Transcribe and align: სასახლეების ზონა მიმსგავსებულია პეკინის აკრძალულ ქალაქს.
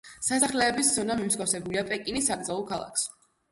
სასახლეების 0.27 0.89
ზონა 0.95 1.19
მიმსგავსებულია 1.19 1.85
პეკინის 1.93 2.33
აკრძალულ 2.39 2.69
ქალაქს. 2.75 3.09